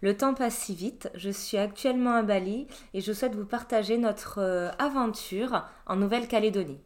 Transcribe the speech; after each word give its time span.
Le 0.00 0.16
temps 0.16 0.34
passe 0.34 0.56
si 0.56 0.76
vite, 0.76 1.10
je 1.14 1.30
suis 1.30 1.56
actuellement 1.56 2.14
à 2.14 2.22
Bali 2.22 2.68
et 2.94 3.00
je 3.00 3.12
souhaite 3.12 3.34
vous 3.34 3.44
partager 3.44 3.98
notre 3.98 4.38
euh, 4.38 4.70
aventure 4.78 5.64
en 5.86 5.96
Nouvelle-Calédonie. 5.96 6.78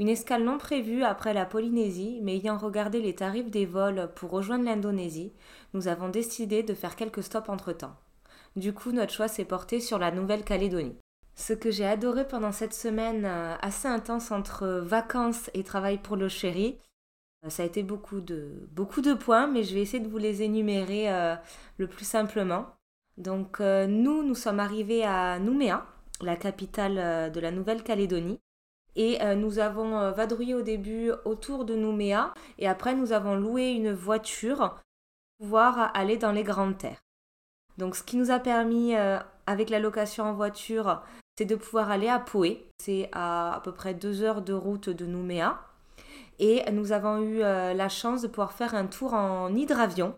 Une 0.00 0.08
escale 0.08 0.42
non 0.42 0.58
prévue 0.58 1.04
après 1.04 1.34
la 1.34 1.44
Polynésie, 1.44 2.18
mais 2.22 2.36
ayant 2.36 2.58
regardé 2.58 3.00
les 3.00 3.14
tarifs 3.14 3.50
des 3.50 3.66
vols 3.66 4.10
pour 4.16 4.30
rejoindre 4.30 4.64
l'Indonésie, 4.64 5.32
nous 5.72 5.86
avons 5.86 6.08
décidé 6.08 6.64
de 6.64 6.74
faire 6.74 6.96
quelques 6.96 7.22
stops 7.22 7.48
entre-temps. 7.48 7.94
Du 8.56 8.72
coup, 8.72 8.90
notre 8.90 9.12
choix 9.12 9.28
s'est 9.28 9.44
porté 9.44 9.78
sur 9.78 9.98
la 9.98 10.10
Nouvelle-Calédonie. 10.10 10.98
Ce 11.36 11.52
que 11.52 11.70
j'ai 11.70 11.86
adoré 11.86 12.26
pendant 12.26 12.50
cette 12.50 12.74
semaine 12.74 13.24
euh, 13.24 13.54
assez 13.60 13.86
intense 13.86 14.32
entre 14.32 14.66
vacances 14.84 15.48
et 15.54 15.62
travail 15.62 15.98
pour 15.98 16.16
le 16.16 16.28
chéri, 16.28 16.78
ça 17.46 17.62
a 17.62 17.66
été 17.66 17.82
beaucoup 17.82 18.20
de, 18.20 18.68
beaucoup 18.72 19.00
de 19.00 19.14
points, 19.14 19.46
mais 19.46 19.62
je 19.62 19.74
vais 19.74 19.82
essayer 19.82 20.02
de 20.02 20.08
vous 20.08 20.18
les 20.18 20.42
énumérer 20.42 21.12
euh, 21.12 21.36
le 21.76 21.86
plus 21.86 22.04
simplement. 22.04 22.66
Donc 23.16 23.60
euh, 23.60 23.86
nous, 23.86 24.22
nous 24.24 24.34
sommes 24.34 24.60
arrivés 24.60 25.04
à 25.04 25.38
Nouméa, 25.38 25.86
la 26.20 26.36
capitale 26.36 27.30
de 27.30 27.40
la 27.40 27.50
Nouvelle-Calédonie. 27.50 28.40
Et 28.96 29.18
nous 29.36 29.60
avons 29.60 30.10
vadrouillé 30.10 30.56
au 30.56 30.62
début 30.62 31.12
autour 31.24 31.64
de 31.64 31.76
Nouméa 31.76 32.34
et 32.58 32.66
après 32.66 32.96
nous 32.96 33.12
avons 33.12 33.36
loué 33.36 33.68
une 33.68 33.92
voiture 33.92 34.82
pour 35.38 35.46
pouvoir 35.46 35.92
aller 35.94 36.16
dans 36.16 36.32
les 36.32 36.42
grandes 36.42 36.78
terres. 36.78 37.00
Donc 37.76 37.94
ce 37.94 38.02
qui 38.02 38.16
nous 38.16 38.32
a 38.32 38.40
permis 38.40 38.96
avec 39.46 39.70
la 39.70 39.78
location 39.78 40.24
en 40.24 40.32
voiture, 40.32 41.00
c'est 41.38 41.44
de 41.44 41.54
pouvoir 41.54 41.92
aller 41.92 42.08
à 42.08 42.18
Poé. 42.18 42.68
C'est 42.78 43.08
à 43.12 43.54
à 43.54 43.60
peu 43.60 43.70
près 43.70 43.94
deux 43.94 44.22
heures 44.22 44.42
de 44.42 44.52
route 44.52 44.90
de 44.90 45.06
Nouméa. 45.06 45.60
Et 46.38 46.62
nous 46.70 46.92
avons 46.92 47.20
eu 47.20 47.42
euh, 47.42 47.74
la 47.74 47.88
chance 47.88 48.22
de 48.22 48.28
pouvoir 48.28 48.52
faire 48.52 48.74
un 48.74 48.86
tour 48.86 49.14
en 49.14 49.52
hydravion 49.54 50.14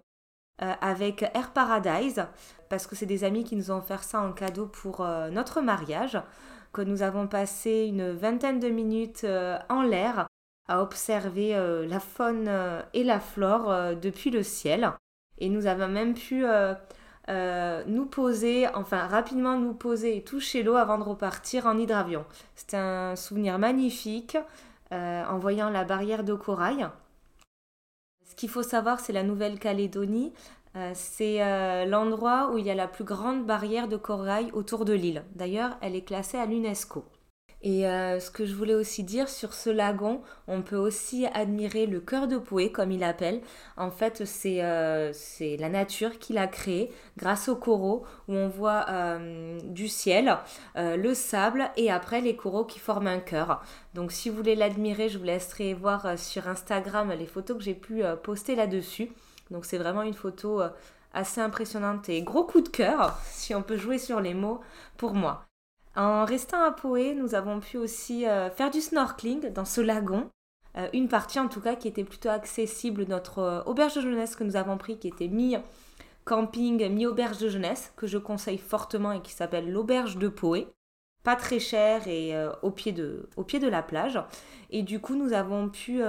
euh, 0.62 0.72
avec 0.80 1.22
Air 1.34 1.52
Paradise, 1.52 2.26
parce 2.68 2.86
que 2.86 2.94
c'est 2.94 3.06
des 3.06 3.24
amis 3.24 3.44
qui 3.44 3.56
nous 3.56 3.70
ont 3.70 3.78
offert 3.78 4.02
ça 4.02 4.20
en 4.20 4.32
cadeau 4.32 4.66
pour 4.66 5.00
euh, 5.00 5.30
notre 5.30 5.62
mariage, 5.62 6.20
que 6.72 6.82
nous 6.82 7.02
avons 7.02 7.26
passé 7.26 7.86
une 7.88 8.12
vingtaine 8.12 8.60
de 8.60 8.68
minutes 8.68 9.26
en 9.68 9.82
l'air 9.82 10.28
à 10.68 10.82
observer 10.82 11.52
la 11.88 11.98
faune 11.98 12.48
et 12.94 13.02
la 13.02 13.18
flore 13.18 13.96
depuis 14.00 14.30
le 14.30 14.44
ciel. 14.44 14.92
Et 15.38 15.48
nous 15.48 15.66
avons 15.66 15.88
même 15.88 16.14
pu 16.14 16.44
nous 17.26 18.06
poser, 18.06 18.68
enfin 18.68 19.08
rapidement 19.08 19.58
nous 19.58 19.74
poser 19.74 20.16
et 20.16 20.22
toucher 20.22 20.62
l'eau 20.62 20.76
avant 20.76 20.96
de 20.96 21.02
repartir 21.02 21.66
en 21.66 21.76
hydravion. 21.76 22.24
C'était 22.54 22.76
un 22.76 23.16
souvenir 23.16 23.58
magnifique. 23.58 24.38
Euh, 24.92 25.24
en 25.24 25.38
voyant 25.38 25.70
la 25.70 25.84
barrière 25.84 26.24
de 26.24 26.34
corail. 26.34 26.88
Ce 28.24 28.34
qu'il 28.34 28.48
faut 28.48 28.64
savoir, 28.64 28.98
c'est 28.98 29.12
la 29.12 29.22
Nouvelle-Calédonie. 29.22 30.32
Euh, 30.76 30.90
c'est 30.94 31.42
euh, 31.42 31.84
l'endroit 31.84 32.50
où 32.52 32.58
il 32.58 32.66
y 32.66 32.70
a 32.70 32.74
la 32.74 32.88
plus 32.88 33.04
grande 33.04 33.46
barrière 33.46 33.86
de 33.86 33.96
corail 33.96 34.50
autour 34.52 34.84
de 34.84 34.92
l'île. 34.92 35.24
D'ailleurs, 35.34 35.76
elle 35.80 35.94
est 35.94 36.02
classée 36.02 36.38
à 36.38 36.46
l'UNESCO. 36.46 37.04
Et 37.62 37.86
euh, 37.86 38.20
ce 38.20 38.30
que 38.30 38.46
je 38.46 38.54
voulais 38.54 38.74
aussi 38.74 39.04
dire 39.04 39.28
sur 39.28 39.52
ce 39.52 39.68
lagon, 39.68 40.22
on 40.48 40.62
peut 40.62 40.76
aussi 40.76 41.26
admirer 41.26 41.86
le 41.86 42.00
cœur 42.00 42.26
de 42.26 42.38
Poué, 42.38 42.72
comme 42.72 42.90
il 42.90 43.04
appelle. 43.04 43.42
En 43.76 43.90
fait, 43.90 44.24
c'est 44.24 44.64
euh, 44.64 45.12
la 45.58 45.68
nature 45.68 46.18
qui 46.18 46.32
l'a 46.32 46.46
créé 46.46 46.90
grâce 47.18 47.48
aux 47.48 47.56
coraux 47.56 48.04
où 48.28 48.34
on 48.34 48.48
voit 48.48 48.86
euh, 48.88 49.58
du 49.64 49.88
ciel, 49.88 50.38
le 50.76 51.14
sable 51.14 51.70
et 51.76 51.90
après 51.90 52.20
les 52.20 52.34
coraux 52.34 52.64
qui 52.64 52.78
forment 52.78 53.08
un 53.08 53.20
cœur. 53.20 53.62
Donc 53.94 54.12
si 54.12 54.30
vous 54.30 54.36
voulez 54.36 54.54
l'admirer, 54.54 55.08
je 55.08 55.18
vous 55.18 55.24
laisserai 55.24 55.74
voir 55.74 56.18
sur 56.18 56.48
Instagram 56.48 57.12
les 57.12 57.26
photos 57.26 57.58
que 57.58 57.62
j'ai 57.62 57.74
pu 57.74 58.02
poster 58.22 58.54
là-dessus. 58.54 59.10
Donc 59.50 59.64
c'est 59.64 59.78
vraiment 59.78 60.02
une 60.02 60.14
photo 60.14 60.62
assez 61.12 61.40
impressionnante 61.40 62.08
et 62.08 62.22
gros 62.22 62.44
coup 62.44 62.60
de 62.60 62.68
cœur, 62.68 63.18
si 63.26 63.54
on 63.54 63.62
peut 63.62 63.76
jouer 63.76 63.98
sur 63.98 64.20
les 64.20 64.34
mots, 64.34 64.60
pour 64.96 65.14
moi. 65.14 65.49
En 65.96 66.24
restant 66.24 66.62
à 66.62 66.70
Poé, 66.70 67.14
nous 67.14 67.34
avons 67.34 67.60
pu 67.60 67.76
aussi 67.76 68.26
euh, 68.26 68.48
faire 68.50 68.70
du 68.70 68.80
snorkeling 68.80 69.52
dans 69.52 69.64
ce 69.64 69.80
lagon. 69.80 70.30
Euh, 70.76 70.88
une 70.92 71.08
partie 71.08 71.40
en 71.40 71.48
tout 71.48 71.60
cas 71.60 71.74
qui 71.74 71.88
était 71.88 72.04
plutôt 72.04 72.28
accessible, 72.28 73.06
notre 73.08 73.38
euh, 73.40 73.62
auberge 73.64 73.96
de 73.96 74.00
jeunesse 74.02 74.36
que 74.36 74.44
nous 74.44 74.54
avons 74.54 74.78
pris, 74.78 74.98
qui 74.98 75.08
était 75.08 75.26
mi-camping, 75.26 76.88
mi-auberge 76.88 77.38
de 77.38 77.48
jeunesse, 77.48 77.92
que 77.96 78.06
je 78.06 78.18
conseille 78.18 78.58
fortement 78.58 79.12
et 79.12 79.20
qui 79.20 79.32
s'appelle 79.32 79.70
l'auberge 79.70 80.16
de 80.16 80.28
Poé. 80.28 80.68
Pas 81.24 81.36
très 81.36 81.58
cher 81.58 82.08
et 82.08 82.32
au, 82.62 82.70
pied 82.70 82.92
de, 82.92 83.68
la 83.68 83.82
plage. 83.82 84.18
Et 84.70 84.82
du 84.82 85.00
coup, 85.00 85.16
nous 85.16 85.34
avons 85.34 85.68
pu 85.68 86.00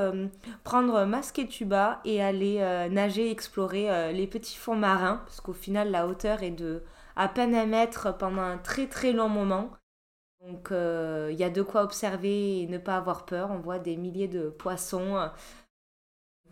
prendre 0.64 1.04
masque 1.04 1.38
et 1.40 1.48
tuba 1.48 2.00
et 2.06 2.24
aller 2.24 2.60
nager, 2.90 3.30
explorer 3.30 4.14
les 4.14 4.26
petits 4.26 4.56
fonds 4.56 4.78
marins, 4.78 5.20
parce 5.26 5.42
qu'au 5.42 5.52
final, 5.52 5.92
la 5.92 6.08
hauteur 6.08 6.44
est 6.44 6.52
de 6.52 6.82
à 7.16 7.28
peine 7.28 7.56
à 7.56 7.66
mettre 7.66 8.18
pendant 8.18 8.42
un 8.42 8.58
très 8.58 8.88
très 8.88 9.12
long 9.12 9.30
moment. 9.30 9.72
Donc 10.46 10.68
il 10.72 10.76
euh, 10.76 11.32
y 11.32 11.44
a 11.44 11.50
de 11.50 11.62
quoi 11.62 11.84
observer 11.84 12.62
et 12.62 12.68
ne 12.68 12.78
pas 12.78 12.98
avoir 12.98 13.26
peur. 13.26 13.52
On 13.52 13.60
voit 13.60 13.80
des 13.80 13.96
milliers 13.96 14.28
de 14.28 14.50
poissons. 14.50 15.30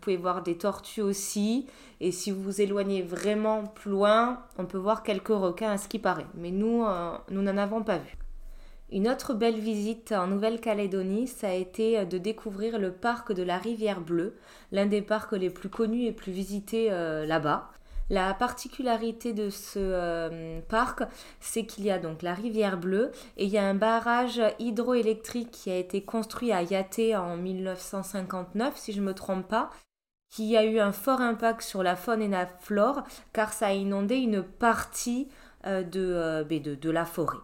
pouvez 0.00 0.16
voir 0.16 0.42
des 0.42 0.56
tortues 0.56 1.02
aussi. 1.02 1.66
Et 2.00 2.12
si 2.12 2.30
vous 2.30 2.42
vous 2.42 2.60
éloignez 2.60 3.02
vraiment 3.02 3.66
plus 3.66 3.90
loin, 3.90 4.42
on 4.56 4.64
peut 4.64 4.78
voir 4.78 5.02
quelques 5.02 5.28
requins 5.28 5.72
à 5.72 5.78
ce 5.78 5.88
qui 5.88 5.98
paraît. 5.98 6.26
Mais 6.34 6.50
nous, 6.50 6.84
euh, 6.84 7.18
nous 7.30 7.42
n'en 7.42 7.58
avons 7.58 7.82
pas 7.82 7.98
vu. 7.98 8.16
Une 8.92 9.08
autre 9.08 9.34
belle 9.34 9.58
visite 9.58 10.12
en 10.12 10.26
Nouvelle-Calédonie, 10.26 11.28
ça 11.28 11.50
a 11.50 11.52
été 11.52 12.04
de 12.06 12.18
découvrir 12.18 12.78
le 12.78 12.92
parc 12.92 13.32
de 13.32 13.42
la 13.42 13.58
Rivière 13.58 14.00
Bleue, 14.00 14.36
l'un 14.72 14.86
des 14.86 15.02
parcs 15.02 15.32
les 15.32 15.50
plus 15.50 15.68
connus 15.68 16.06
et 16.06 16.12
plus 16.12 16.32
visités 16.32 16.90
euh, 16.90 17.24
là-bas. 17.26 17.70
La 18.10 18.34
particularité 18.34 19.32
de 19.32 19.50
ce 19.50 19.78
euh, 19.78 20.60
parc, 20.68 21.04
c'est 21.38 21.64
qu'il 21.64 21.84
y 21.84 21.92
a 21.92 21.98
donc 22.00 22.22
la 22.22 22.34
rivière 22.34 22.76
bleue 22.76 23.12
et 23.36 23.44
il 23.44 23.50
y 23.50 23.56
a 23.56 23.64
un 23.64 23.74
barrage 23.74 24.42
hydroélectrique 24.58 25.52
qui 25.52 25.70
a 25.70 25.76
été 25.76 26.02
construit 26.02 26.50
à 26.50 26.62
Yaté 26.62 27.14
en 27.14 27.36
1959, 27.36 28.76
si 28.76 28.92
je 28.92 29.00
ne 29.00 29.06
me 29.06 29.14
trompe 29.14 29.46
pas, 29.46 29.70
qui 30.28 30.56
a 30.56 30.64
eu 30.64 30.80
un 30.80 30.90
fort 30.90 31.20
impact 31.20 31.62
sur 31.62 31.84
la 31.84 31.94
faune 31.94 32.20
et 32.20 32.28
la 32.28 32.46
flore 32.46 33.04
car 33.32 33.52
ça 33.52 33.68
a 33.68 33.72
inondé 33.72 34.16
une 34.16 34.42
partie 34.42 35.28
euh, 35.66 35.84
euh, 35.94 36.42
ben 36.42 36.60
de, 36.60 36.74
de, 36.74 36.90
la 36.90 37.04
forêt. 37.04 37.38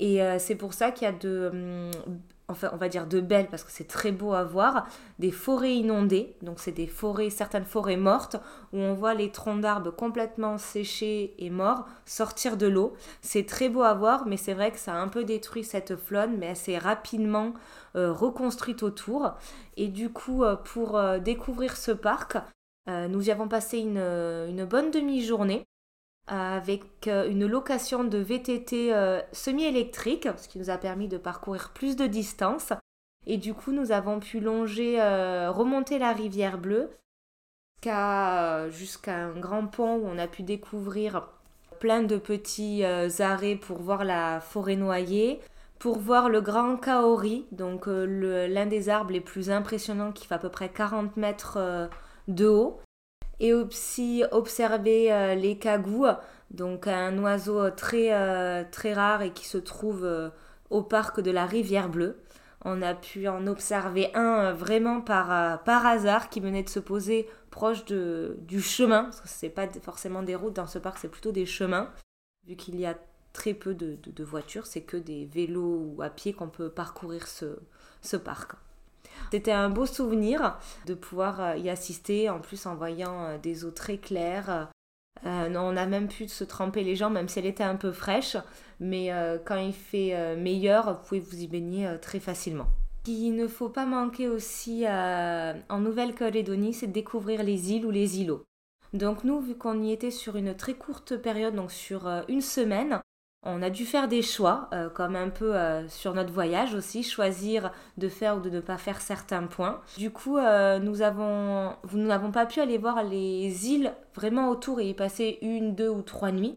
Et 0.00 0.20
c'est 0.38 0.56
pour 0.56 0.74
ça 0.74 0.90
qu'il 0.90 1.04
y 1.06 1.10
a 1.10 1.12
de 1.12 1.50
hum, 1.52 2.18
enfin 2.48 2.70
on 2.72 2.76
va 2.76 2.88
dire 2.88 3.06
de 3.06 3.20
belles 3.20 3.48
parce 3.48 3.62
que 3.62 3.70
c'est 3.70 3.86
très 3.86 4.10
beau 4.10 4.32
à 4.32 4.42
voir, 4.42 4.86
des 5.18 5.30
forêts 5.30 5.74
inondées, 5.74 6.34
donc 6.42 6.60
c'est 6.60 6.72
des 6.72 6.86
forêts, 6.86 7.30
certaines 7.30 7.64
forêts 7.64 7.96
mortes 7.96 8.36
où 8.72 8.78
on 8.78 8.94
voit 8.94 9.14
les 9.14 9.30
troncs 9.30 9.60
d'arbres 9.60 9.90
complètement 9.90 10.56
séchés 10.56 11.34
et 11.38 11.50
morts 11.50 11.86
sortir 12.06 12.56
de 12.56 12.66
l'eau. 12.66 12.94
C'est 13.20 13.44
très 13.44 13.68
beau 13.68 13.82
à 13.82 13.94
voir, 13.94 14.26
mais 14.26 14.38
c'est 14.38 14.54
vrai 14.54 14.70
que 14.70 14.78
ça 14.78 14.94
a 14.94 14.96
un 14.96 15.08
peu 15.08 15.24
détruit 15.24 15.64
cette 15.64 15.96
flone, 15.96 16.36
mais 16.38 16.46
elle 16.46 16.56
s'est 16.56 16.78
rapidement 16.78 17.52
euh, 17.96 18.12
reconstruite 18.12 18.82
autour. 18.82 19.34
Et 19.76 19.88
du 19.88 20.10
coup, 20.10 20.42
euh, 20.44 20.56
pour 20.56 20.96
euh, 20.96 21.18
découvrir 21.18 21.76
ce 21.76 21.92
parc, 21.92 22.38
nous 23.10 23.28
y 23.28 23.30
avons 23.30 23.48
passé 23.48 23.80
une 23.80 24.64
bonne 24.64 24.90
demi-journée 24.90 25.66
avec 26.28 27.08
euh, 27.08 27.28
une 27.28 27.46
location 27.46 28.04
de 28.04 28.18
VTT 28.18 28.94
euh, 28.94 29.20
semi-électrique, 29.32 30.28
ce 30.36 30.48
qui 30.48 30.58
nous 30.58 30.70
a 30.70 30.76
permis 30.76 31.08
de 31.08 31.18
parcourir 31.18 31.70
plus 31.74 31.96
de 31.96 32.06
distance. 32.06 32.72
Et 33.26 33.38
du 33.38 33.54
coup, 33.54 33.72
nous 33.72 33.92
avons 33.92 34.20
pu 34.20 34.40
longer, 34.40 35.00
euh, 35.00 35.50
remonter 35.50 35.98
la 35.98 36.12
rivière 36.12 36.58
bleue 36.58 36.90
jusqu'à 38.70 39.16
un 39.16 39.38
grand 39.38 39.66
pont 39.66 39.96
où 39.96 40.06
on 40.06 40.18
a 40.18 40.26
pu 40.26 40.42
découvrir 40.42 41.28
plein 41.78 42.02
de 42.02 42.16
petits 42.16 42.84
arrêts 42.84 43.54
pour 43.54 43.78
voir 43.78 44.04
la 44.04 44.40
forêt 44.40 44.74
noyée, 44.74 45.40
pour 45.78 45.98
voir 45.98 46.28
le 46.28 46.40
grand 46.40 46.76
kaori, 46.76 47.46
donc 47.52 47.84
l'un 47.86 48.66
des 48.66 48.88
arbres 48.88 49.12
les 49.12 49.20
plus 49.20 49.48
impressionnants 49.48 50.10
qui 50.10 50.26
fait 50.26 50.34
à 50.34 50.38
peu 50.38 50.48
près 50.48 50.68
40 50.68 51.16
mètres 51.16 51.88
de 52.26 52.46
haut 52.46 52.80
et 53.40 53.52
aussi 53.52 54.24
observer 54.32 55.12
euh, 55.12 55.34
les 55.34 55.58
cagous, 55.58 56.06
donc 56.50 56.86
un 56.86 57.16
oiseau 57.18 57.70
très, 57.70 58.12
euh, 58.12 58.64
très 58.70 58.92
rare 58.92 59.22
et 59.22 59.32
qui 59.32 59.46
se 59.46 59.58
trouve 59.58 60.04
euh, 60.04 60.30
au 60.70 60.82
parc 60.82 61.20
de 61.20 61.30
la 61.30 61.46
Rivière 61.46 61.88
Bleue. 61.88 62.18
On 62.64 62.82
a 62.82 62.94
pu 62.94 63.28
en 63.28 63.46
observer 63.46 64.10
un 64.14 64.52
vraiment 64.52 65.00
par, 65.00 65.62
par 65.62 65.86
hasard 65.86 66.28
qui 66.28 66.40
venait 66.40 66.64
de 66.64 66.68
se 66.68 66.80
poser 66.80 67.28
proche 67.50 67.84
de, 67.84 68.36
du 68.40 68.60
chemin, 68.60 69.10
ce 69.12 69.46
n'est 69.46 69.50
pas 69.50 69.68
forcément 69.82 70.22
des 70.22 70.34
routes 70.34 70.56
dans 70.56 70.66
ce 70.66 70.78
parc, 70.78 70.98
c'est 70.98 71.08
plutôt 71.08 71.32
des 71.32 71.46
chemins. 71.46 71.88
vu 72.46 72.56
qu'il 72.56 72.78
y 72.78 72.84
a 72.84 72.96
très 73.32 73.54
peu 73.54 73.74
de, 73.74 74.24
voitures, 74.24 74.66
c'est 74.66 74.82
que 74.82 74.96
des 74.96 75.26
vélos 75.26 75.94
ou 75.96 76.02
à 76.02 76.10
pied 76.10 76.32
qu'on 76.32 76.48
peut 76.48 76.70
parcourir 76.70 77.26
ce, 77.28 78.16
parc. 78.16 78.52
C'était 79.30 79.52
un 79.52 79.68
beau 79.68 79.86
souvenir 79.86 80.58
de 80.86 80.94
pouvoir 80.94 81.40
euh, 81.40 81.56
y 81.56 81.68
assister, 81.68 82.30
en 82.30 82.40
plus 82.40 82.64
en 82.66 82.74
voyant 82.74 83.24
euh, 83.24 83.38
des 83.38 83.64
eaux 83.64 83.70
très 83.70 83.98
claires. 83.98 84.70
Euh, 85.26 85.54
on 85.54 85.76
a 85.76 85.86
même 85.86 86.08
pu 86.08 86.28
se 86.28 86.44
tremper 86.44 86.82
les 86.82 86.96
jambes, 86.96 87.12
même 87.12 87.28
si 87.28 87.38
elle 87.38 87.46
était 87.46 87.64
un 87.64 87.76
peu 87.76 87.92
fraîche. 87.92 88.36
Mais 88.80 89.10
quand 89.44 89.56
il 89.56 89.72
fait 89.72 90.36
meilleur, 90.36 90.92
vous 90.92 91.08
pouvez 91.08 91.18
vous 91.18 91.42
y 91.42 91.48
baigner 91.48 91.96
très 92.00 92.20
facilement. 92.20 92.68
Ce 93.00 93.10
qu'il 93.10 93.34
ne 93.34 93.48
faut 93.48 93.68
pas 93.68 93.84
manquer 93.84 94.28
aussi 94.28 94.86
en 94.86 95.80
Nouvelle-Calédonie, 95.80 96.72
c'est 96.72 96.86
de 96.86 96.92
découvrir 96.92 97.42
les 97.42 97.72
îles 97.72 97.84
ou 97.84 97.90
les 97.90 98.20
îlots. 98.20 98.44
Donc 98.92 99.24
nous, 99.24 99.40
vu 99.40 99.56
qu'on 99.56 99.82
y 99.82 99.90
était 99.90 100.12
sur 100.12 100.36
une 100.36 100.54
très 100.54 100.74
courte 100.74 101.16
période, 101.16 101.56
donc 101.56 101.72
sur 101.72 102.08
une 102.28 102.40
semaine, 102.40 103.00
on 103.42 103.62
a 103.62 103.70
dû 103.70 103.86
faire 103.86 104.08
des 104.08 104.22
choix, 104.22 104.68
euh, 104.72 104.90
comme 104.90 105.14
un 105.14 105.28
peu 105.30 105.56
euh, 105.56 105.86
sur 105.88 106.14
notre 106.14 106.32
voyage 106.32 106.74
aussi, 106.74 107.02
choisir 107.02 107.72
de 107.96 108.08
faire 108.08 108.36
ou 108.36 108.40
de 108.40 108.50
ne 108.50 108.60
pas 108.60 108.78
faire 108.78 109.00
certains 109.00 109.44
points. 109.44 109.80
Du 109.96 110.10
coup, 110.10 110.38
euh, 110.38 110.78
nous 110.78 110.96
nous 111.92 112.06
n'avons 112.06 112.32
pas 112.32 112.46
pu 112.46 112.60
aller 112.60 112.78
voir 112.78 113.04
les 113.04 113.68
îles 113.68 113.92
vraiment 114.14 114.48
autour 114.48 114.80
et 114.80 114.88
y 114.88 114.94
passer 114.94 115.38
une, 115.42 115.74
deux 115.74 115.88
ou 115.88 116.02
trois 116.02 116.32
nuits. 116.32 116.56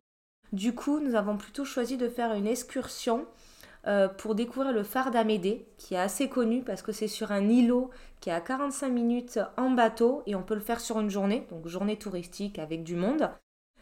Du 0.54 0.74
coup, 0.74 1.00
nous 1.00 1.16
avons 1.16 1.38
plutôt 1.38 1.66
choisi 1.66 1.98
de 1.98 2.10
faire 2.10 2.34
une 2.34 2.48
excursion 2.48 3.26
pour 4.20 4.36
découvrir 4.36 4.74
le 4.74 4.84
phare 4.84 5.10
d'Amédée, 5.10 5.66
qui 5.80 5.96
est 5.96 6.00
assez 6.00 6.30
connu 6.30 6.62
parce 6.62 6.84
que 6.84 6.92
c'est 6.92 7.08
sur 7.08 7.32
un 7.32 7.50
îlot 7.50 7.90
qui 8.20 8.30
est 8.30 8.34
à 8.34 8.40
45 8.40 8.90
minutes 8.90 9.40
en 9.58 9.72
bateau 9.72 10.22
et 10.28 10.36
on 10.36 10.44
peut 10.44 10.54
le 10.54 10.62
faire 10.62 10.80
sur 10.80 11.00
une 11.00 11.10
journée, 11.10 11.48
donc 11.50 11.68
journée 11.68 11.98
touristique 11.98 12.60
avec 12.60 12.84
du 12.84 12.96
monde. 12.96 13.32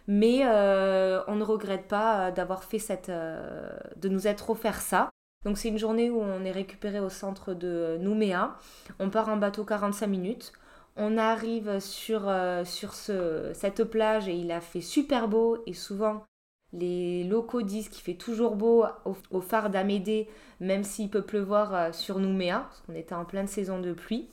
Mais 0.10 0.40
euh, 0.44 1.22
on 1.28 1.36
ne 1.36 1.44
regrette 1.44 1.88
pas 1.88 2.30
euh, 2.30 2.32
d'avoir 2.32 2.64
fait 2.64 2.80
cette. 2.80 3.10
Euh, 3.10 3.70
de 3.96 4.10
nous 4.10 4.26
être 4.26 4.50
offert 4.50 4.82
ça. 4.82 5.12
Donc 5.46 5.60
c'est 5.60 5.70
une 5.70 5.78
journée 5.78 6.10
où 6.10 6.20
on 6.20 6.44
est 6.44 6.52
récupéré 6.52 7.00
au 7.00 7.10
centre 7.10 7.54
de 7.54 7.98
Nouméa. 8.02 8.58
On 8.98 9.12
part 9.12 9.30
en 9.30 9.38
bateau 9.38 9.64
45 9.64 10.08
minutes. 10.08 10.52
On 10.98 11.18
arrive 11.18 11.80
sur, 11.80 12.30
sur 12.66 12.94
ce, 12.94 13.52
cette 13.54 13.86
plage 13.86 14.28
et 14.28 14.34
il 14.34 14.52
a 14.52 14.60
fait 14.60 14.82
super 14.82 15.30
beau. 15.30 15.64
Et 15.66 15.74
souvent, 15.74 16.26
les 16.74 17.24
locaux 17.24 17.62
disent 17.62 17.88
qu'il 17.88 18.04
fait 18.04 18.16
toujours 18.16 18.58
beau 18.58 18.84
au, 19.32 19.40
phare 19.40 19.70
d'Amédée, 19.70 20.28
même 20.60 20.84
s'il 20.84 21.10
peut 21.10 21.22
pleuvoir 21.22 21.96
sur 21.96 22.20
Nouméa, 22.20 22.66
parce 22.68 22.82
qu'on 22.82 22.96
était 22.96 23.16
en 23.16 23.24
pleine 23.24 23.48
saison 23.48 23.80
de 23.80 23.94
pluie. 23.94 24.28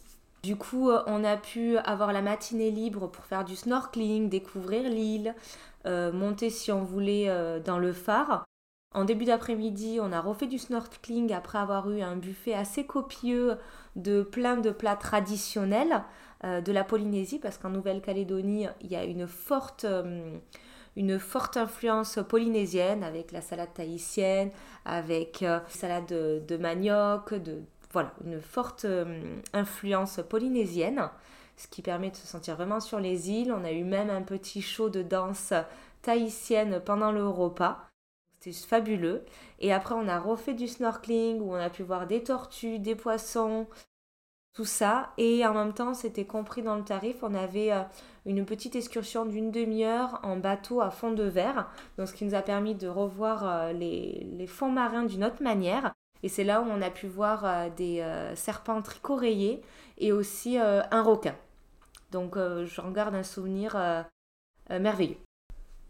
Du 0.46 0.54
coup, 0.54 0.90
euh, 0.90 1.02
on 1.08 1.24
a 1.24 1.36
pu 1.36 1.76
avoir 1.78 2.12
la 2.12 2.22
matinée 2.22 2.70
libre 2.70 3.08
pour 3.08 3.24
faire 3.24 3.44
du 3.44 3.56
snorkeling, 3.56 4.28
découvrir 4.28 4.88
l'île, 4.88 5.34
euh, 5.86 6.12
monter 6.12 6.50
si 6.50 6.70
on 6.70 6.84
voulait 6.84 7.28
euh, 7.28 7.58
dans 7.58 7.80
le 7.80 7.92
phare. 7.92 8.44
En 8.94 9.04
début 9.04 9.24
d'après-midi, 9.24 9.98
on 10.00 10.12
a 10.12 10.20
refait 10.20 10.46
du 10.46 10.58
snorkeling 10.58 11.32
après 11.32 11.58
avoir 11.58 11.90
eu 11.90 12.00
un 12.00 12.14
buffet 12.14 12.54
assez 12.54 12.86
copieux 12.86 13.56
de 13.96 14.22
plein 14.22 14.56
de 14.56 14.70
plats 14.70 14.94
traditionnels 14.94 16.04
de 16.44 16.70
la 16.72 16.84
Polynésie, 16.84 17.40
parce 17.40 17.58
qu'en 17.58 17.70
Nouvelle-Calédonie, 17.70 18.68
il 18.82 18.86
y 18.86 18.94
a 18.94 19.02
une 19.02 19.26
forte, 19.26 19.84
influence 21.56 22.20
polynésienne 22.28 23.02
avec 23.02 23.32
la 23.32 23.40
salade 23.40 23.74
tahitienne, 23.74 24.50
avec 24.84 25.40
la 25.40 25.64
salade 25.68 26.06
de 26.46 26.56
manioc, 26.56 27.34
de, 27.34 27.62
voilà, 27.96 28.12
une 28.26 28.42
forte 28.42 28.84
euh, 28.84 29.38
influence 29.54 30.20
polynésienne, 30.28 31.08
ce 31.56 31.66
qui 31.66 31.80
permet 31.80 32.10
de 32.10 32.16
se 32.16 32.26
sentir 32.26 32.54
vraiment 32.54 32.78
sur 32.78 33.00
les 33.00 33.30
îles. 33.30 33.50
On 33.50 33.64
a 33.64 33.72
eu 33.72 33.84
même 33.84 34.10
un 34.10 34.20
petit 34.20 34.60
show 34.60 34.90
de 34.90 35.00
danse 35.00 35.54
tahitienne 36.02 36.82
pendant 36.84 37.10
le 37.10 37.26
repas. 37.26 37.88
C'était 38.38 38.54
fabuleux. 38.54 39.24
Et 39.60 39.72
après, 39.72 39.94
on 39.94 40.08
a 40.08 40.20
refait 40.20 40.52
du 40.52 40.68
snorkeling 40.68 41.40
où 41.40 41.54
on 41.54 41.58
a 41.58 41.70
pu 41.70 41.84
voir 41.84 42.06
des 42.06 42.22
tortues, 42.22 42.78
des 42.78 42.94
poissons, 42.94 43.66
tout 44.52 44.66
ça. 44.66 45.14
Et 45.16 45.46
en 45.46 45.54
même 45.54 45.72
temps, 45.72 45.94
c'était 45.94 46.26
compris 46.26 46.60
dans 46.60 46.76
le 46.76 46.84
tarif. 46.84 47.22
On 47.22 47.32
avait 47.32 47.72
euh, 47.72 47.80
une 48.26 48.44
petite 48.44 48.76
excursion 48.76 49.24
d'une 49.24 49.50
demi-heure 49.50 50.20
en 50.22 50.36
bateau 50.36 50.82
à 50.82 50.90
fond 50.90 51.12
de 51.12 51.24
verre. 51.24 51.70
Donc, 51.96 52.08
ce 52.08 52.12
qui 52.12 52.26
nous 52.26 52.34
a 52.34 52.42
permis 52.42 52.74
de 52.74 52.88
revoir 52.88 53.48
euh, 53.48 53.72
les 53.72 54.46
fonds 54.46 54.70
marins 54.70 55.04
d'une 55.04 55.24
autre 55.24 55.42
manière. 55.42 55.95
Et 56.22 56.28
c'est 56.28 56.44
là 56.44 56.60
où 56.60 56.64
on 56.64 56.82
a 56.82 56.90
pu 56.90 57.06
voir 57.06 57.44
euh, 57.44 57.68
des 57.76 58.00
euh, 58.00 58.34
serpents 58.34 58.82
tricorayés 58.82 59.62
et 59.98 60.12
aussi 60.12 60.58
euh, 60.58 60.82
un 60.90 61.02
requin. 61.02 61.34
Donc 62.12 62.38
j'en 62.64 62.92
garde 62.92 63.16
un 63.16 63.24
souvenir 63.24 63.76
merveilleux. 64.70 65.16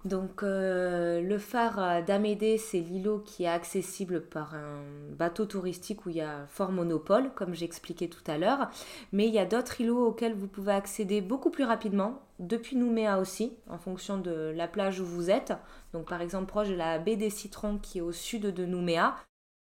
Donc 0.07 0.43
le 0.43 1.37
phare 1.39 2.03
d'Amédée, 2.05 2.57
c'est 2.57 2.81
l'îlot 2.81 3.19
qui 3.19 3.45
est 3.45 3.49
accessible 3.49 4.23
par 4.23 4.55
un 4.55 4.81
bateau 5.11 5.45
touristique 5.45 6.07
où 6.07 6.09
il 6.09 6.17
y 6.17 6.23
a 6.23 6.47
fort 6.49 6.73
monopole, 6.73 7.31
comme 7.35 7.55
j'expliquais 7.55 8.09
tout 8.09 8.23
à 8.27 8.39
l'heure. 8.39 8.71
Mais 9.13 9.29
il 9.29 9.35
y 9.35 9.39
a 9.39 9.45
d'autres 9.45 9.79
îlots 9.81 10.07
auxquels 10.07 10.35
vous 10.35 10.49
pouvez 10.49 10.73
accéder 10.73 11.21
beaucoup 11.21 11.51
plus 11.51 11.65
rapidement, 11.65 12.23
depuis 12.41 12.77
Nouméa 12.77 13.19
aussi, 13.19 13.53
en 13.69 13.79
fonction 13.79 14.17
de 14.17 14.53
la 14.57 14.69
plage 14.69 15.01
où 15.01 15.05
vous 15.05 15.31
êtes. 15.31 15.53
Donc 15.93 16.09
par 16.09 16.23
exemple 16.23 16.47
proche 16.47 16.71
de 16.71 16.75
la 16.75 16.99
baie 16.99 17.17
des 17.17 17.31
Citrons 17.31 17.79
qui 17.79 17.99
est 17.99 18.03
au 18.03 18.13
sud 18.13 18.43
de 18.43 18.65
Nouméa 18.65 19.15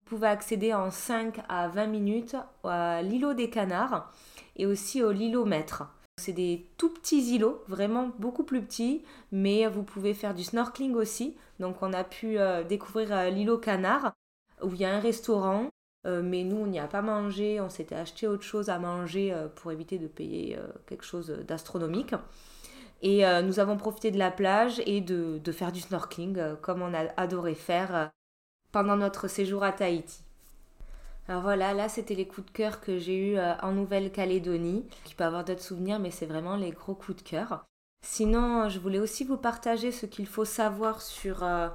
pouvez 0.10 0.28
accéder 0.28 0.74
en 0.74 0.90
5 0.90 1.40
à 1.48 1.68
20 1.68 1.86
minutes 1.88 2.36
à 2.64 3.02
l'îlot 3.04 3.34
des 3.34 3.50
canards 3.50 4.12
et 4.56 4.66
aussi 4.66 5.04
au 5.04 5.12
l'îlot-maître. 5.12 5.84
C'est 6.18 6.34
des 6.34 6.68
tout 6.78 6.90
petits 6.90 7.36
îlots, 7.36 7.64
vraiment 7.68 8.10
beaucoup 8.18 8.44
plus 8.44 8.62
petits, 8.62 9.04
mais 9.32 9.68
vous 9.68 9.84
pouvez 9.84 10.14
faire 10.14 10.34
du 10.34 10.44
snorkeling 10.44 10.96
aussi. 10.96 11.38
Donc 11.60 11.78
on 11.82 11.94
a 11.94 12.04
pu 12.04 12.40
euh, 12.40 12.64
découvrir 12.64 13.14
euh, 13.14 13.30
l'îlot 13.30 13.60
canard 13.60 14.14
où 14.62 14.74
il 14.74 14.82
y 14.82 14.86
a 14.86 14.94
un 14.94 15.00
restaurant, 15.00 15.70
euh, 16.08 16.22
mais 16.24 16.44
nous 16.44 16.58
on 16.58 16.68
n'y 16.68 16.80
a 16.80 16.88
pas 16.88 17.02
mangé, 17.02 17.62
on 17.62 17.70
s'était 17.70 17.96
acheté 17.96 18.28
autre 18.28 18.44
chose 18.44 18.70
à 18.70 18.80
manger 18.80 19.34
pour 19.56 19.72
éviter 19.72 20.00
de 20.00 20.08
payer 20.08 20.58
quelque 20.88 21.06
chose 21.06 21.30
d'astronomique. 21.48 22.16
Et 23.02 23.24
nous 23.44 23.62
avons 23.62 23.78
profité 23.78 24.12
de 24.12 24.18
la 24.18 24.32
plage 24.32 24.82
et 24.86 25.00
de, 25.00 25.40
de 25.42 25.52
faire 25.54 25.72
du 25.72 25.80
snorkeling 25.80 26.58
comme 26.62 26.82
on 26.82 26.94
a 26.94 27.06
adoré 27.16 27.56
faire 27.56 28.12
pendant 28.72 28.96
notre 28.96 29.28
séjour 29.28 29.64
à 29.64 29.72
Tahiti. 29.72 30.22
Alors 31.30 31.44
voilà, 31.44 31.74
là 31.74 31.90
c'était 31.90 32.16
les 32.16 32.28
coups 32.28 32.48
de 32.48 32.52
cœur 32.52 32.82
que 32.82 32.98
j'ai 32.98 33.34
eus 33.34 33.38
euh, 33.38 33.54
en 33.62 33.72
Nouvelle-Calédonie. 33.72 34.88
qui 35.04 35.14
peut 35.14 35.24
avoir 35.24 35.46
d'autres 35.46 35.62
souvenirs, 35.62 36.00
mais 36.00 36.10
c'est 36.10 36.26
vraiment 36.26 36.56
les 36.56 36.72
gros 36.72 36.96
coups 36.96 37.24
de 37.24 37.30
cœur. 37.30 37.66
Sinon, 38.02 38.68
je 38.68 38.80
voulais 38.80 39.00
aussi 39.00 39.26
vous 39.26 39.38
partager 39.38 39.92
ce 39.92 40.08
qu'il 40.08 40.26
faut 40.26 40.46
savoir 40.46 41.02
sur, 41.02 41.44
euh, 41.44 41.68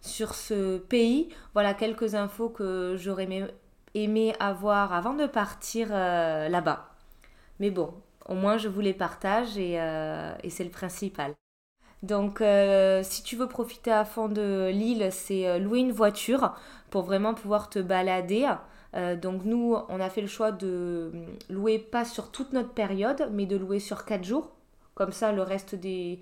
sur 0.00 0.34
ce 0.34 0.78
pays. 0.78 1.28
Voilà 1.52 1.74
quelques 1.74 2.14
infos 2.14 2.48
que 2.48 2.96
j'aurais 2.98 3.28
aimé, 3.94 4.34
avoir 4.40 4.94
avant 4.94 5.12
de 5.12 5.26
partir 5.26 5.88
euh, 5.90 6.48
là-bas. 6.48 6.88
Mais 7.60 7.70
bon, 7.70 7.92
au 8.26 8.34
moins 8.34 8.56
je 8.56 8.68
vous 8.68 8.80
les 8.80 8.94
partage 8.94 9.58
et 9.58 9.76
c'est 10.48 10.64
le 10.64 10.70
principal. 10.70 11.34
Donc, 12.02 12.40
euh, 12.40 13.02
si 13.04 13.22
tu 13.22 13.36
veux 13.36 13.46
profiter 13.46 13.92
à 13.92 14.04
fond 14.04 14.28
de 14.28 14.70
l'île, 14.72 15.08
c'est 15.12 15.46
euh, 15.46 15.58
louer 15.58 15.78
une 15.78 15.92
voiture 15.92 16.54
pour 16.90 17.02
vraiment 17.02 17.32
pouvoir 17.32 17.70
te 17.70 17.78
balader. 17.78 18.48
Euh, 18.94 19.14
donc, 19.14 19.44
nous, 19.44 19.76
on 19.88 20.00
a 20.00 20.10
fait 20.10 20.20
le 20.20 20.26
choix 20.26 20.50
de 20.50 21.12
louer 21.48 21.78
pas 21.78 22.04
sur 22.04 22.32
toute 22.32 22.52
notre 22.52 22.70
période, 22.70 23.30
mais 23.32 23.46
de 23.46 23.56
louer 23.56 23.78
sur 23.78 24.04
4 24.04 24.24
jours. 24.24 24.50
Comme 24.94 25.12
ça, 25.12 25.32
le 25.32 25.42
reste 25.42 25.74
des. 25.74 26.20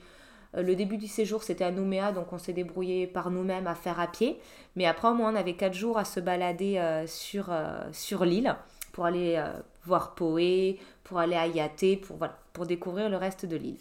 Le 0.52 0.75
début 0.75 0.96
du 0.96 1.06
séjour, 1.06 1.44
c'était 1.44 1.62
à 1.62 1.70
Nouméa, 1.70 2.10
donc 2.10 2.32
on 2.32 2.38
s'est 2.38 2.52
débrouillé 2.52 3.06
par 3.06 3.30
nous-mêmes 3.30 3.68
à 3.68 3.76
faire 3.76 4.00
à 4.00 4.08
pied. 4.08 4.40
Mais 4.75 4.84
après, 4.84 5.08
au 5.08 5.14
moins, 5.14 5.32
on 5.32 5.37
avait 5.37 5.54
4 5.54 5.72
jours 5.75 5.96
à 5.96 6.04
se 6.04 6.18
balader 6.18 7.04
sur, 7.06 7.52
l'île 8.25 8.56
pour 8.90 9.04
aller 9.06 9.40
voir 9.84 10.16
Poé, 10.16 10.80
pour 11.04 11.20
aller 11.20 11.37
à 11.37 11.46
Yaté, 11.46 11.96
pour, 11.96 12.16
voilà, 12.16 12.37
pour 12.52 12.66
découvrir 12.66 13.08
le 13.08 13.16
reste 13.16 13.46
de 13.46 13.56
l'île. 13.56 13.78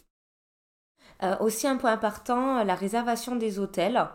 Euh, 1.21 1.35
aussi 1.39 1.67
un 1.67 1.75
point 1.75 1.91
important, 1.91 2.63
la 2.63 2.75
réservation 2.75 3.35
des 3.35 3.59
hôtels. 3.59 4.07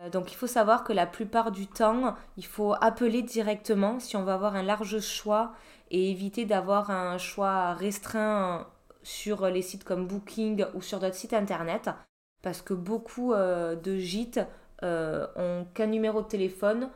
Euh, 0.00 0.10
donc 0.10 0.32
il 0.32 0.34
faut 0.34 0.48
savoir 0.48 0.82
que 0.82 0.92
la 0.92 1.06
plupart 1.06 1.52
du 1.52 1.66
temps, 1.68 2.16
il 2.36 2.44
faut 2.44 2.74
appeler 2.80 3.22
directement 3.22 4.00
si 4.00 4.16
on 4.16 4.24
veut 4.24 4.32
avoir 4.32 4.56
un 4.56 4.62
large 4.62 4.98
choix 5.00 5.52
et 5.90 6.10
éviter 6.10 6.44
d'avoir 6.44 6.90
un 6.90 7.18
choix 7.18 7.74
restreint 7.74 8.66
sur 9.02 9.46
les 9.46 9.62
sites 9.62 9.84
comme 9.84 10.06
Booking 10.06 10.64
ou 10.74 10.82
sur 10.82 10.98
d'autres 10.98 11.14
sites 11.14 11.32
internet 11.32 11.90
parce 12.42 12.60
que 12.60 12.74
beaucoup 12.74 13.34
euh, 13.34 13.76
de 13.76 13.96
gîtes 13.96 14.40
ont 14.84 15.64
qu'un 15.74 15.86
numéro 15.86 16.22
de 16.22 16.26
téléphone 16.26 16.90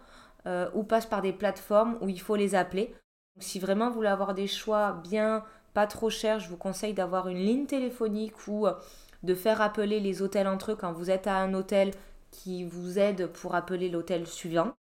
ou 0.75 0.83
passent 0.83 1.07
par 1.07 1.23
des 1.23 1.33
plateformes 1.33 1.99
où 2.00 2.09
il 2.09 2.21
faut 2.21 2.35
les 2.35 2.57
appeler. 2.57 2.97
si 3.38 3.61
vraiment 3.61 3.90
vous 3.90 3.97
voulez 3.97 4.09
avoir 4.09 4.35
des 4.35 4.49
choix 4.49 5.00
bien, 5.05 5.45
pas 5.73 5.87
trop 5.87 6.11
chers, 6.11 6.40
je 6.40 6.49
vous 6.49 6.57
conseille 6.57 6.95
d'avoir 6.95 7.28
une 7.28 7.38
ligne 7.38 7.66
téléphonique 7.66 8.49
ou 8.49 8.66
de 9.23 9.35
faire 9.35 9.61
appeler 9.61 10.00
les 10.00 10.23
hôtels 10.23 10.49
entre 10.49 10.73
eux 10.73 10.76
quand 10.76 10.92
vous 10.92 11.11
êtes 11.11 11.26
à 11.26 11.37
un 11.37 11.54
hôtel 11.54 11.92
qui 12.30 12.64
vous 12.64 12.99
aide 12.99 13.26
pour 13.28 13.54
appeler 13.54 13.88
l'hôtel 13.88 14.26
suivant. 14.26 14.73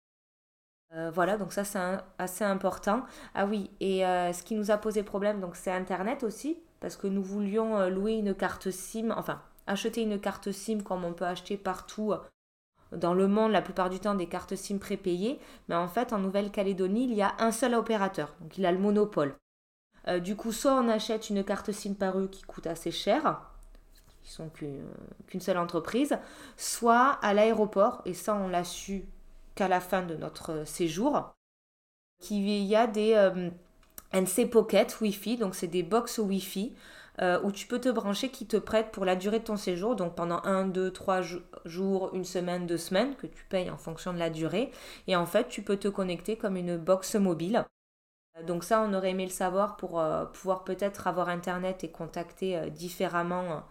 Euh, 0.94 1.10
voilà, 1.10 1.36
donc 1.36 1.52
ça 1.52 1.64
c'est 1.64 1.80
assez 2.18 2.44
important. 2.44 3.04
Ah 3.34 3.46
oui, 3.46 3.70
et 3.80 4.06
euh, 4.06 4.32
ce 4.32 4.42
qui 4.42 4.54
nous 4.54 4.70
a 4.70 4.76
posé 4.76 5.02
problème, 5.02 5.40
donc 5.40 5.56
c'est 5.56 5.72
Internet 5.72 6.22
aussi, 6.22 6.58
parce 6.80 6.96
que 6.96 7.06
nous 7.06 7.22
voulions 7.22 7.78
euh, 7.78 7.88
louer 7.88 8.14
une 8.14 8.34
carte 8.34 8.70
SIM, 8.70 9.10
enfin 9.16 9.42
acheter 9.66 10.02
une 10.02 10.20
carte 10.20 10.52
SIM 10.52 10.82
comme 10.82 11.04
on 11.04 11.12
peut 11.12 11.24
acheter 11.24 11.56
partout 11.56 12.14
dans 12.92 13.14
le 13.14 13.26
monde 13.26 13.50
la 13.50 13.62
plupart 13.62 13.90
du 13.90 13.98
temps 13.98 14.14
des 14.14 14.28
cartes 14.28 14.54
SIM 14.54 14.78
prépayées, 14.78 15.40
mais 15.68 15.74
en 15.74 15.88
fait 15.88 16.12
en 16.12 16.18
Nouvelle-Calédonie 16.18 17.04
il 17.04 17.14
y 17.14 17.22
a 17.22 17.34
un 17.40 17.50
seul 17.50 17.74
opérateur, 17.74 18.36
donc 18.40 18.56
il 18.58 18.64
a 18.64 18.70
le 18.70 18.78
monopole. 18.78 19.34
Du 20.22 20.36
coup, 20.36 20.52
soit 20.52 20.74
on 20.74 20.88
achète 20.88 21.30
une 21.30 21.42
carte 21.42 21.72
SIM 21.72 21.94
par 21.94 22.16
eux 22.16 22.28
qui 22.28 22.42
coûte 22.42 22.68
assez 22.68 22.92
cher, 22.92 23.40
qui 24.26 24.32
sont 24.32 24.48
qu'une 24.48 25.40
seule 25.40 25.56
entreprise, 25.56 26.18
soit 26.56 27.18
à 27.22 27.32
l'aéroport, 27.32 28.02
et 28.04 28.12
ça 28.12 28.34
on 28.34 28.48
l'a 28.48 28.64
su 28.64 29.04
qu'à 29.54 29.68
la 29.68 29.80
fin 29.80 30.02
de 30.02 30.16
notre 30.16 30.66
séjour, 30.66 31.32
qu'il 32.20 32.48
y 32.48 32.74
a 32.74 32.88
des 32.88 33.14
euh, 33.14 33.50
NC 34.12 34.50
Pocket 34.50 35.00
Wi-Fi, 35.00 35.36
donc 35.36 35.54
c'est 35.54 35.68
des 35.68 35.84
box 35.84 36.18
Wi-Fi 36.18 36.74
euh, 37.22 37.40
où 37.44 37.52
tu 37.52 37.66
peux 37.66 37.80
te 37.80 37.88
brancher 37.88 38.30
qui 38.30 38.46
te 38.46 38.56
prêtent 38.56 38.90
pour 38.90 39.04
la 39.04 39.16
durée 39.16 39.38
de 39.38 39.44
ton 39.44 39.56
séjour, 39.56 39.94
donc 39.94 40.16
pendant 40.16 40.42
1, 40.44 40.66
2, 40.66 40.90
3 40.90 41.22
jours, 41.64 42.10
une 42.12 42.24
semaine, 42.24 42.66
deux 42.66 42.76
semaines, 42.76 43.14
que 43.16 43.26
tu 43.26 43.44
payes 43.44 43.70
en 43.70 43.78
fonction 43.78 44.12
de 44.12 44.18
la 44.18 44.28
durée. 44.28 44.70
Et 45.06 45.16
en 45.16 45.24
fait, 45.24 45.48
tu 45.48 45.62
peux 45.62 45.76
te 45.76 45.88
connecter 45.88 46.36
comme 46.36 46.56
une 46.56 46.76
box 46.76 47.14
mobile. 47.14 47.64
Donc 48.44 48.64
ça, 48.64 48.82
on 48.82 48.92
aurait 48.92 49.10
aimé 49.10 49.24
le 49.24 49.30
savoir 49.30 49.76
pour 49.76 49.98
euh, 49.98 50.26
pouvoir 50.26 50.64
peut-être 50.64 51.06
avoir 51.06 51.30
Internet 51.30 51.84
et 51.84 51.90
contacter 51.90 52.58
euh, 52.58 52.68
différemment 52.68 53.62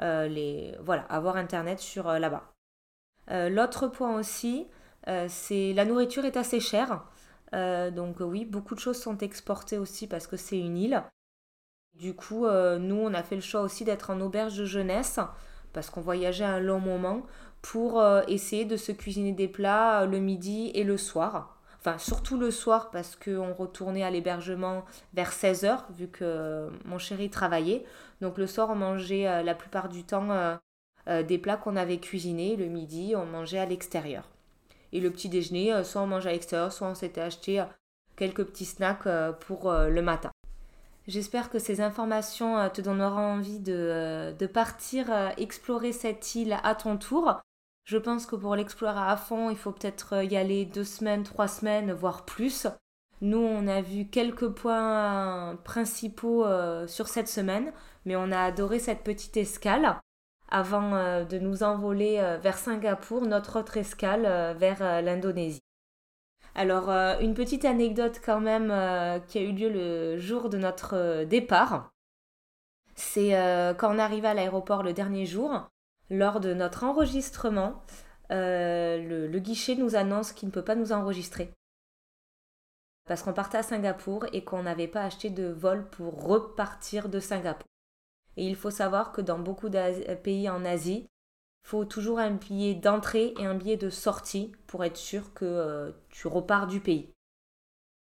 les... 0.00 0.74
Voilà, 0.80 1.02
avoir 1.02 1.36
Internet 1.36 1.78
sur 1.78 2.04
là-bas. 2.10 2.52
L'autre 3.48 3.88
point 3.88 4.18
aussi, 4.18 4.66
c'est 5.28 5.72
la 5.72 5.84
nourriture 5.84 6.24
est 6.24 6.36
assez 6.36 6.60
chère. 6.60 7.04
donc 7.52 8.16
oui, 8.20 8.44
beaucoup 8.44 8.74
de 8.74 8.80
choses 8.80 9.00
sont 9.00 9.18
exportées 9.18 9.78
aussi 9.78 10.06
parce 10.06 10.26
que 10.26 10.36
c'est 10.36 10.58
une 10.58 10.76
île. 10.76 11.02
Du 11.94 12.14
coup, 12.14 12.46
euh, 12.46 12.78
nous, 12.78 12.96
on 12.96 13.12
a 13.12 13.22
fait 13.22 13.34
le 13.34 13.42
choix 13.42 13.60
aussi 13.60 13.84
d'être 13.84 14.10
en 14.10 14.20
auberge 14.20 14.56
de 14.56 14.64
jeunesse 14.64 15.20
parce 15.72 15.90
qu'on 15.90 16.00
voyageait 16.00 16.44
un 16.44 16.60
long 16.60 16.80
moment 16.80 17.22
pour 17.62 18.00
euh, 18.00 18.22
essayer 18.26 18.64
de 18.64 18.76
se 18.76 18.92
cuisiner 18.92 19.32
des 19.32 19.48
plats 19.48 20.02
euh, 20.02 20.06
le 20.06 20.18
midi 20.18 20.70
et 20.74 20.84
le 20.84 20.96
soir. 20.96 21.59
Enfin, 21.80 21.98
surtout 21.98 22.38
le 22.38 22.50
soir 22.50 22.90
parce 22.90 23.16
qu'on 23.16 23.54
retournait 23.54 24.02
à 24.02 24.10
l'hébergement 24.10 24.84
vers 25.14 25.32
16h 25.32 25.80
vu 25.90 26.08
que 26.08 26.68
mon 26.84 26.98
chéri 26.98 27.30
travaillait. 27.30 27.84
Donc 28.20 28.36
le 28.38 28.46
soir, 28.46 28.68
on 28.70 28.76
mangeait 28.76 29.42
la 29.42 29.54
plupart 29.54 29.88
du 29.88 30.04
temps 30.04 30.58
des 31.06 31.38
plats 31.38 31.56
qu'on 31.56 31.76
avait 31.76 31.98
cuisinés. 31.98 32.56
Le 32.56 32.66
midi, 32.66 33.14
on 33.16 33.24
mangeait 33.24 33.58
à 33.58 33.64
l'extérieur. 33.64 34.28
Et 34.92 35.00
le 35.00 35.10
petit 35.10 35.30
déjeuner, 35.30 35.82
soit 35.82 36.02
on 36.02 36.06
mangeait 36.06 36.28
à 36.28 36.32
l'extérieur, 36.32 36.70
soit 36.70 36.86
on 36.86 36.94
s'était 36.94 37.22
acheté 37.22 37.64
quelques 38.14 38.44
petits 38.44 38.66
snacks 38.66 39.08
pour 39.40 39.72
le 39.72 40.02
matin. 40.02 40.30
J'espère 41.10 41.50
que 41.50 41.58
ces 41.58 41.80
informations 41.80 42.56
euh, 42.58 42.68
te 42.68 42.80
donneront 42.80 43.34
envie 43.34 43.58
de, 43.58 43.74
euh, 43.74 44.48
partir 44.52 45.10
euh, 45.10 45.30
explorer 45.38 45.92
cette 45.92 46.36
île 46.36 46.56
à 46.62 46.76
ton 46.76 46.96
tour. 46.96 47.40
Je 47.90 47.98
pense 47.98 48.24
que 48.24 48.36
pour 48.36 48.54
l'explorer 48.54 49.10
à 49.10 49.16
fond, 49.16 49.50
il 49.50 49.56
faut 49.56 49.72
peut-être 49.72 50.22
y 50.22 50.36
aller 50.36 50.64
deux 50.64 50.84
semaines, 50.84 51.24
trois 51.24 51.48
semaines, 51.48 51.90
voire 51.92 52.24
plus. 52.24 52.68
Nous, 53.20 53.40
on 53.40 53.66
a 53.66 53.80
vu 53.80 54.06
quelques 54.06 54.48
points 54.48 55.58
principaux 55.64 56.46
sur 56.86 57.08
cette 57.08 57.26
semaine, 57.26 57.72
mais 58.04 58.14
on 58.14 58.30
a 58.30 58.44
adoré 58.44 58.78
cette 58.78 59.02
petite 59.02 59.36
escale 59.36 59.98
avant 60.48 61.24
de 61.24 61.38
nous 61.40 61.64
envoler 61.64 62.18
vers 62.40 62.58
Singapour, 62.58 63.22
notre 63.22 63.58
autre 63.58 63.76
escale 63.76 64.56
vers 64.56 65.02
l'Indonésie. 65.02 65.60
Alors, 66.54 66.90
euh, 66.90 67.18
une 67.20 67.34
petite 67.34 67.64
anecdote 67.64 68.20
quand 68.24 68.40
même 68.40 68.70
euh, 68.70 69.18
qui 69.20 69.38
a 69.38 69.42
eu 69.42 69.52
lieu 69.52 69.68
le 69.68 70.18
jour 70.18 70.48
de 70.48 70.58
notre 70.58 70.96
euh, 70.96 71.24
départ. 71.24 71.92
C'est 72.94 73.30
quand 73.78 73.94
on 73.94 73.98
arrive 73.98 74.26
à 74.26 74.34
l'aéroport 74.34 74.82
le 74.82 74.92
dernier 74.92 75.24
jour, 75.24 75.70
lors 76.10 76.40
de 76.40 76.52
notre 76.52 76.84
enregistrement, 76.84 77.82
le, 78.30 79.26
le, 79.26 79.38
guichet 79.38 79.74
nous 79.74 79.96
annonce 79.96 80.32
qu'il 80.32 80.48
ne 80.48 80.52
peut 80.52 80.64
pas 80.64 80.76
nous 80.76 80.92
enregistrer. 80.92 81.52
Parce 83.08 83.22
qu'on 83.22 83.32
partait 83.32 83.58
à 83.58 83.62
Singapour 83.62 84.26
et 84.32 84.44
qu'on 84.44 84.62
n'avait 84.62 84.86
pas 84.86 85.02
acheté 85.02 85.30
de 85.30 85.46
vol 85.46 85.88
pour 85.90 86.22
repartir 86.22 87.08
de 87.08 87.18
Singapour. 87.18 87.66
Et 88.36 88.46
il 88.46 88.54
faut 88.54 88.70
savoir 88.70 89.12
que 89.12 89.20
dans 89.20 89.38
beaucoup 89.38 89.68
de 89.68 90.14
pays 90.14 90.48
en 90.48 90.64
Asie, 90.64 91.08
faut 91.62 91.84
toujours 91.84 92.18
un 92.18 92.32
billet 92.32 92.74
d'entrée 92.74 93.34
et 93.38 93.46
un 93.46 93.54
billet 93.54 93.76
de 93.76 93.90
sortie 93.90 94.52
pour 94.66 94.84
être 94.84 94.96
sûr 94.96 95.34
que 95.34 95.44
euh, 95.44 95.92
tu 96.08 96.26
repars 96.26 96.66
du 96.66 96.80
pays. 96.80 97.12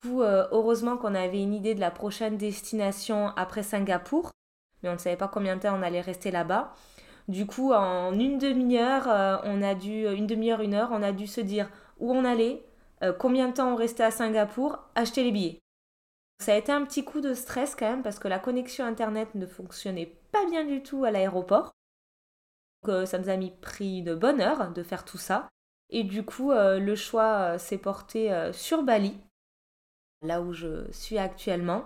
Euh, 0.06 0.46
heureusement 0.52 0.96
qu'on 0.96 1.14
avait 1.14 1.42
une 1.42 1.54
idée 1.54 1.74
de 1.74 1.80
la 1.80 1.90
prochaine 1.90 2.36
destination 2.36 3.28
après 3.36 3.62
Singapour, 3.62 4.30
mais 4.82 4.88
on 4.88 4.92
ne 4.92 4.98
savait 4.98 5.16
pas 5.16 5.28
combien 5.28 5.56
de 5.56 5.62
temps 5.62 5.76
on 5.76 5.82
allait 5.82 6.00
rester 6.00 6.30
là-bas. 6.30 6.72
Du 7.28 7.47
coup, 7.47 7.73
en 7.73 8.18
une 8.18 8.38
demi-heure, 8.38 9.08
euh, 9.08 9.37
on 9.44 9.62
a 9.62 9.75
dû, 9.75 10.06
une 10.06 10.26
demi-heure, 10.26 10.61
une 10.61 10.75
heure, 10.75 10.90
on 10.92 11.02
a 11.02 11.12
dû 11.12 11.26
se 11.26 11.40
dire 11.40 11.70
où 11.99 12.12
on 12.12 12.25
allait, 12.25 12.64
combien 13.18 13.49
de 13.49 13.54
temps 13.54 13.73
on 13.73 13.76
restait 13.76 14.02
à 14.02 14.11
Singapour, 14.11 14.78
acheter 14.97 15.23
les 15.23 15.30
billets. 15.30 15.61
Ça 16.40 16.54
a 16.54 16.56
été 16.56 16.73
un 16.73 16.85
petit 16.85 17.04
coup 17.04 17.20
de 17.20 17.35
stress 17.35 17.76
quand 17.76 17.88
même 17.88 18.02
parce 18.02 18.18
que 18.18 18.28
la 18.28 18.38
connexion 18.38 18.85
internet 18.85 19.35
ne 19.35 19.47
fonctionnait 19.47 20.16
pas 20.32 20.44
bien 20.47 20.64
du 20.64 20.82
tout 20.82 21.04
à 21.04 21.11
l'aéroport. 21.11 21.73
Donc, 22.82 23.06
ça 23.06 23.18
nous 23.18 23.28
a 23.28 23.37
mis 23.37 23.50
pris 23.50 23.99
une 23.99 24.14
bonne 24.14 24.40
heure 24.40 24.73
de 24.73 24.82
faire 24.82 25.04
tout 25.04 25.18
ça. 25.18 25.49
Et 25.90 26.04
du 26.04 26.25
coup, 26.25 26.52
euh, 26.52 26.78
le 26.78 26.94
choix 26.94 27.54
euh, 27.54 27.58
s'est 27.58 27.78
porté 27.78 28.32
euh, 28.32 28.52
sur 28.52 28.82
Bali, 28.82 29.18
là 30.23 30.42
où 30.42 30.52
je 30.52 30.90
suis 30.92 31.18
actuellement. 31.18 31.85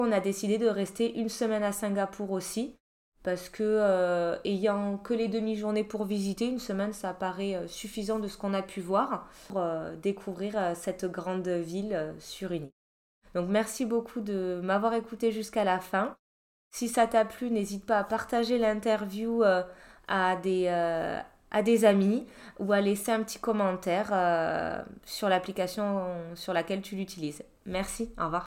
On 0.00 0.12
a 0.12 0.20
décidé 0.20 0.58
de 0.58 0.66
rester 0.66 1.18
une 1.18 1.28
semaine 1.28 1.62
à 1.62 1.72
Singapour 1.72 2.32
aussi, 2.32 2.76
parce 3.26 3.50
que 3.50 4.38
ayant 4.44 4.96
que 4.96 5.12
les 5.12 5.28
demi-journées 5.28 5.84
pour 5.84 6.06
visiter, 6.06 6.46
une 6.46 6.58
semaine 6.58 6.94
ça 6.94 7.12
paraît 7.12 7.60
suffisant 7.66 8.18
de 8.18 8.28
ce 8.28 8.38
qu'on 8.38 8.54
a 8.54 8.62
pu 8.62 8.80
voir 8.80 9.28
pour 9.48 9.62
découvrir 10.00 10.56
cette 10.74 11.04
grande 11.04 11.48
ville 11.48 12.14
sur 12.18 12.52
une 12.52 12.62
île. 12.62 12.72
Donc 13.34 13.48
merci 13.50 13.84
beaucoup 13.84 14.20
de 14.20 14.60
m'avoir 14.62 14.94
écouté 14.94 15.32
jusqu'à 15.32 15.64
la 15.64 15.80
fin. 15.80 16.16
Si 16.70 16.88
ça 16.88 17.06
t'a 17.06 17.24
plu, 17.24 17.50
n'hésite 17.50 17.84
pas 17.84 17.98
à 17.98 18.04
partager 18.04 18.56
l'interview 18.56 19.42
à 20.08 20.36
des, 20.36 20.66
euh, 20.68 21.20
à 21.50 21.62
des 21.62 21.84
amis 21.84 22.26
ou 22.58 22.72
à 22.72 22.80
laisser 22.80 23.12
un 23.12 23.22
petit 23.22 23.38
commentaire 23.38 24.10
euh, 24.12 24.82
sur 25.04 25.28
l'application 25.28 26.06
sur 26.34 26.52
laquelle 26.52 26.82
tu 26.82 26.96
l'utilises. 26.96 27.44
Merci, 27.64 28.10
au 28.18 28.24
revoir. 28.24 28.46